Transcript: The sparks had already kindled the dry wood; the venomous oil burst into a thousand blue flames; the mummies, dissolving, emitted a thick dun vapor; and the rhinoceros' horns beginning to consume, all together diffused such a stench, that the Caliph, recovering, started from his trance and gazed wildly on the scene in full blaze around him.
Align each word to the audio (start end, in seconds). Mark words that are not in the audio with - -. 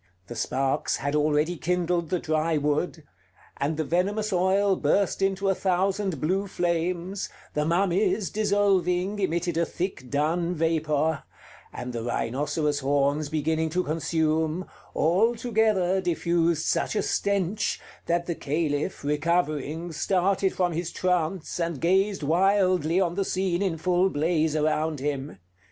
The 0.25 0.35
sparks 0.35 0.95
had 0.95 1.15
already 1.15 1.57
kindled 1.57 2.09
the 2.09 2.17
dry 2.17 2.57
wood; 2.57 3.03
the 3.63 3.83
venomous 3.83 4.33
oil 4.33 4.75
burst 4.75 5.21
into 5.21 5.47
a 5.47 5.53
thousand 5.53 6.19
blue 6.19 6.47
flames; 6.47 7.29
the 7.53 7.65
mummies, 7.65 8.31
dissolving, 8.31 9.19
emitted 9.19 9.57
a 9.57 9.63
thick 9.67 10.09
dun 10.09 10.55
vapor; 10.55 11.21
and 11.71 11.93
the 11.93 12.01
rhinoceros' 12.01 12.79
horns 12.79 13.29
beginning 13.29 13.69
to 13.69 13.83
consume, 13.83 14.65
all 14.95 15.35
together 15.35 16.01
diffused 16.01 16.65
such 16.65 16.95
a 16.95 17.03
stench, 17.03 17.79
that 18.07 18.25
the 18.25 18.33
Caliph, 18.33 19.03
recovering, 19.03 19.91
started 19.91 20.51
from 20.51 20.71
his 20.71 20.91
trance 20.91 21.59
and 21.59 21.79
gazed 21.79 22.23
wildly 22.23 22.99
on 22.99 23.13
the 23.13 23.23
scene 23.23 23.61
in 23.61 23.77
full 23.77 24.09
blaze 24.09 24.55
around 24.55 24.99
him. 24.99 25.37